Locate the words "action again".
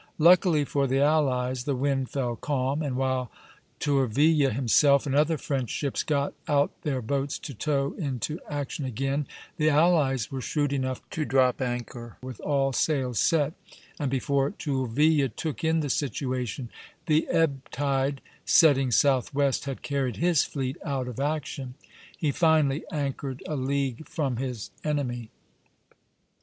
8.49-9.27